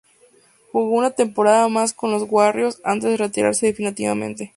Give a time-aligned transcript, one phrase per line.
[0.71, 4.49] Jugó una temporada más con los Warriors antes de retirarse definitivamente.